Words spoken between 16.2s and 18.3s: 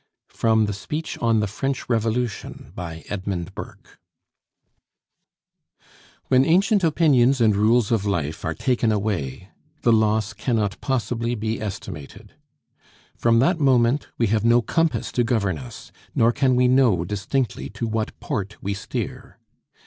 can we know distinctly to what